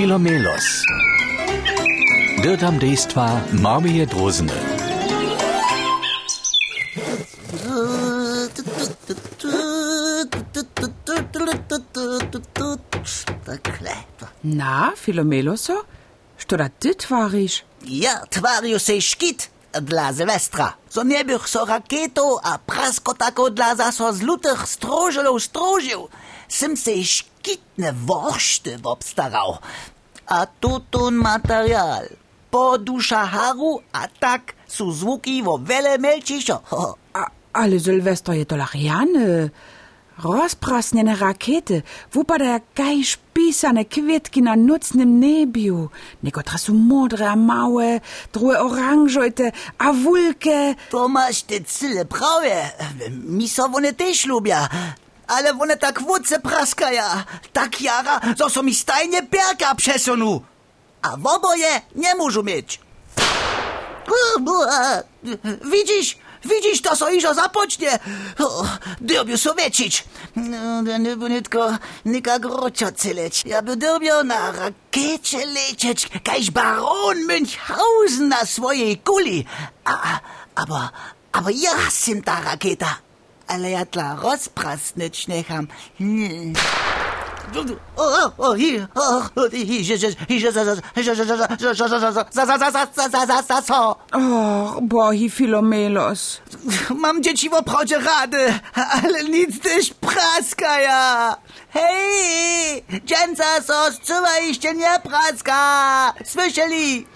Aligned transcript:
Filomelos. 0.00 0.64
Dirtam 2.42 2.78
dejstva 2.78 3.40
Marmije 3.52 4.06
Drozene. 4.06 4.56
Takle. 13.44 13.90
Na, 14.42 14.92
Filomeloso? 14.96 15.84
Što 16.38 16.56
da 16.56 16.68
ty 16.68 16.96
tvariš? 17.06 17.62
Ja 17.84 18.24
tvariu 18.30 18.78
se 18.78 19.00
škit 19.00 19.50
dla 19.80 20.12
Sylwestra. 20.12 20.72
So 20.90 21.04
nie 21.04 21.24
bych 21.24 21.48
so 21.48 21.64
raketo 21.64 22.40
a 22.42 22.58
praskotako 22.58 23.50
dla 23.50 23.74
zaso 23.74 24.12
z 24.12 24.22
lutych 24.22 24.66
strożelów 24.66 25.42
strożył. 26.50 26.76
Sim 26.76 26.76
se 26.76 27.04
szkitne 27.04 27.92
worszty 27.92 28.78
obstarał. 28.84 29.58
A 30.26 30.46
tutun 30.46 31.14
material. 31.14 32.08
Podusza 32.50 33.26
haru, 33.26 33.80
a 33.92 34.08
tak 34.20 34.54
su 34.66 34.92
zvuki 34.92 35.42
vo 35.42 35.58
vele 35.58 35.98
melčišo. 35.98 36.60
Ho, 36.70 36.96
A, 37.12 37.26
ale 37.52 37.78
Sylwester 37.80 38.34
je 38.34 38.44
to 38.44 38.56
lachjane. 38.56 39.50
Rozprasnjene 40.22 41.16
rakety, 41.16 41.82
wupadaja 42.12 42.60
kaj 42.74 43.04
špisane 43.04 43.84
kwietki 43.84 44.42
na 44.42 44.56
nocnym 44.56 45.20
nebiu. 45.20 45.88
Nekotra 46.22 46.58
su 46.58 46.74
modre 46.74 47.28
a 47.28 47.36
małe, 47.36 48.00
drugie 48.32 48.60
oranżojte, 48.60 49.52
a 49.78 49.92
wulke. 49.92 50.74
To 50.90 51.08
masz 51.08 51.42
te 51.42 51.60
cyle 51.60 52.04
prawie. 52.04 52.70
Mi 53.10 53.48
so 53.48 53.64
one 53.64 53.92
też 53.92 54.26
lubia. 54.26 54.68
Ale 55.30 55.50
one 55.54 55.76
tak 55.76 56.02
wódce 56.02 56.40
praskaja. 56.40 57.24
Tak 57.52 57.80
jara, 57.80 58.20
zo 58.38 58.50
so 58.50 58.62
mi 58.62 58.74
stajnie 58.74 59.22
perka 59.22 59.74
przesunu. 59.74 60.42
A 61.02 61.16
w 61.16 61.26
oboje 61.26 61.80
nie 61.94 62.14
muszą 62.14 62.42
mieć. 62.42 62.80
Widzisz, 65.70 66.18
widzisz, 66.44 66.82
to 66.82 66.96
so 66.96 67.10
iżo 67.10 67.34
zapocznie. 67.34 67.98
Dyrbiu 69.00 69.38
so 69.38 69.54
wiecić. 69.54 70.04
No, 70.36 70.82
nie 70.98 71.16
by 71.16 71.30
nitko 71.30 71.78
nikak 72.04 72.44
rocio 72.44 72.92
cyleć. 72.92 73.42
Ja 73.46 73.62
by 73.62 73.76
dyrbiał 73.76 74.24
na 74.24 74.52
rakiecie 74.52 75.46
lecieć, 75.46 76.08
kajś 76.24 76.50
baron 76.50 77.18
Münchhausen 77.26 78.28
na 78.28 78.46
swojej 78.46 78.98
kuli. 78.98 79.44
A, 79.84 80.18
aber, 80.54 80.88
aber 81.32 81.54
ja 81.54 81.90
sim 81.90 82.22
ta 82.22 82.40
rakieta 82.40 83.09
ale 83.50 83.70
ja 83.70 83.84
dla 83.84 84.14
rozprasnąć 84.14 85.28
nie 85.28 85.44
ham. 85.44 85.66
Och, 94.12 94.82
bohi 94.82 95.30
Filomelos. 95.30 96.40
Mam 96.90 97.22
dzieci 97.22 97.50
w 97.50 97.54
obchodzie 97.54 97.98
rady, 97.98 98.58
ale 98.74 99.24
nic 99.24 99.60
też 99.60 99.90
praska 100.00 100.80
ja. 100.80 101.36
Hej, 101.70 102.84
dzięca 103.04 103.62
sos, 103.62 104.00
czuwajście 104.06 104.74
nie 104.74 105.00
praska. 105.02 106.14
Słyszeli? 106.24 107.06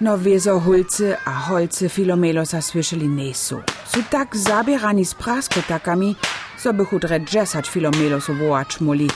No 0.00 0.16
vezo 0.18 0.60
hulce, 0.60 1.18
a 1.24 1.30
holce 1.30 1.88
Filomelo 1.88 2.44
zasłyszeli 2.44 3.08
nisu. 3.08 3.62
Su 3.94 4.02
tak 4.10 4.36
zabierani 4.36 5.04
z 5.04 5.14
praskotakami, 5.14 6.16
so 6.58 6.72
by 6.72 6.84
chudre 6.84 7.20
dżesać 7.20 7.68
Filomelo 7.68 8.20
sobołacz 8.20 8.80
muli. 8.80 9.10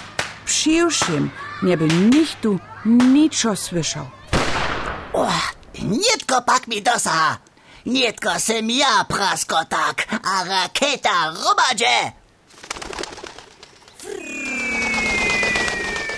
Przyjuszym 0.44 1.30
nie 1.62 1.76
by 1.76 1.88
nikt 1.88 2.40
tu 2.40 2.58
niczo 2.84 3.56
słyszał. 3.56 4.06
Oh, 5.12 5.52
nitko 5.82 6.42
pak 6.42 6.68
mi 6.68 6.82
dosa! 6.82 7.38
Nitko 7.86 8.40
sem 8.40 8.70
ja 8.70 9.04
praskotak, 9.08 10.06
a 10.22 10.44
raketa 10.44 11.32
robadzie! 11.44 12.12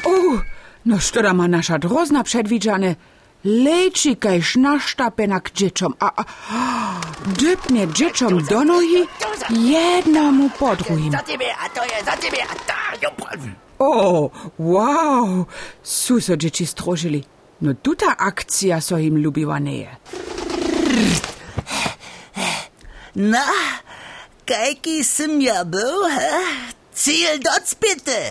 O, 0.04 0.40
no 0.86 0.98
sztoda 1.00 1.34
ma 1.34 1.48
nasza 1.48 1.78
drozna 1.78 2.24
przedwidziane. 2.24 2.94
Lejčikaj 3.46 4.40
naštapenak 4.58 5.52
džečom 5.54 5.94
a, 6.00 6.08
a 6.16 6.24
džepne 7.38 7.86
džečom 7.86 8.42
do 8.50 8.64
nohy 8.64 9.06
jednomu 9.50 10.50
po 10.58 10.74
druhým. 10.74 11.12
Za 11.12 11.22
tebe 11.22 11.44
a 11.54 11.68
to 11.70 11.82
je, 11.86 12.04
za 12.04 12.16
tebe 12.18 12.42
a 12.42 12.54
tak 12.66 13.06
O, 13.78 14.30
wow, 14.58 15.44
su 15.82 16.20
so 16.20 16.36
džeči 16.36 16.66
strožili. 16.66 17.22
No 17.60 17.74
tuta 17.74 18.14
akcija 18.18 18.80
so 18.80 18.96
jim 18.96 19.16
ljubiva 19.16 19.58
ne 19.58 19.76
je. 19.78 19.96
Na, 23.14 23.46
kajki 24.44 25.04
sem 25.04 25.40
ja 25.40 25.64
bil, 25.64 26.02
cilj 26.92 27.38
docpite. 27.38 28.30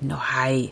No 0.00 0.16
haj, 0.16 0.68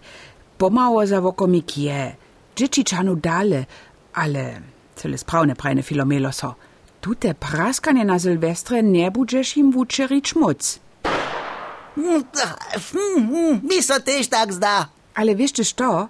pomalo 0.57 1.07
za 1.07 1.19
vokomik 1.19 1.77
je. 1.77 2.17
Dzieci 2.57 2.85
czanu 2.85 3.17
dale, 3.17 3.67
ale 4.15 4.61
cele 4.97 5.19
sprawne 5.19 5.57
prajne 5.57 5.83
Filomeloso. 5.83 6.55
Tute 7.01 7.35
praskanie 7.35 8.05
na 8.05 8.19
Sylwestre 8.19 8.83
nie 8.83 9.11
budziesz 9.11 9.57
im 9.57 9.73
wuczerić 9.73 10.35
moc. 10.37 10.81
Mi 13.63 13.83
so 13.83 14.01
też 14.01 14.29
tak 14.29 14.53
zda. 14.53 14.89
Ale 15.15 15.35
wiesz 15.35 15.53
ty 15.53 15.65
što? 15.65 16.09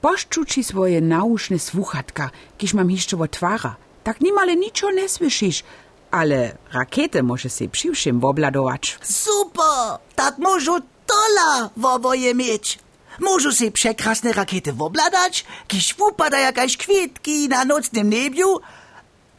Poszczu 0.00 0.44
ci 0.44 0.64
swoje 0.64 1.00
nauszne 1.00 1.58
słuchatka, 1.58 2.30
kiż 2.58 2.74
mam 2.74 2.90
jeszcze 2.90 3.16
otwara. 3.16 3.76
Tak 4.04 4.20
nimale 4.20 4.56
niczo 4.56 4.90
nie 4.90 5.08
słyszysz, 5.08 5.62
ale 6.10 6.56
rakietę 6.72 7.22
może 7.22 7.50
się 7.50 7.68
przyjszym 7.68 8.20
wobladować. 8.20 8.98
Super, 9.02 9.98
tak 10.16 10.38
możu 10.38 10.80
tola 11.06 11.70
w 11.76 11.84
oboje 11.84 12.34
mieć. 12.34 12.78
Môžu 13.20 13.52
si 13.52 13.68
prekrasné 13.68 14.32
rakety 14.32 14.72
obladať, 14.72 15.44
kiež 15.68 15.94
upadajú 16.00 16.48
jakaś 16.50 16.80
kwitki 16.80 17.52
na 17.52 17.68
nocnym 17.68 18.08
niebiu, 18.08 18.64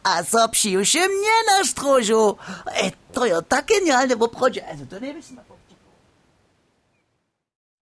a 0.02 0.22
zopsił 0.22 0.84
się 0.84 0.98
mnie 0.98 1.36
na 1.46 1.64
stróżu. 1.64 2.36
E, 2.66 2.90
to 3.12 3.26
ja 3.26 3.42
tak 3.42 3.66
genialne 3.66 4.16
w 4.16 4.22
obchodzie. 4.22 4.68
E, 4.68 4.76
to 4.86 4.96